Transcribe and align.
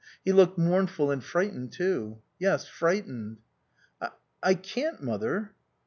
He 0.25 0.31
looked 0.31 0.57
mournful 0.57 1.11
and 1.11 1.23
frightened 1.23 1.73
too. 1.73 2.23
Yes, 2.39 2.65
frightened. 2.65 3.37
"I 4.41 4.55
can't, 4.55 5.03
Mother." 5.03 5.53